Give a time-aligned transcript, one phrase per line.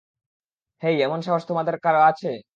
[0.81, 2.27] হেই, এমন সাহস তোদের কারো আছে?